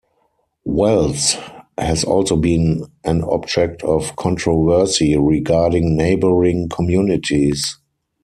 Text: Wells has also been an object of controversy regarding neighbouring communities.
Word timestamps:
Wells 0.65 1.37
has 1.77 2.03
also 2.03 2.35
been 2.35 2.85
an 3.03 3.21
object 3.23 3.83
of 3.83 4.15
controversy 4.15 5.15
regarding 5.15 5.95
neighbouring 5.95 6.69
communities. 6.69 7.77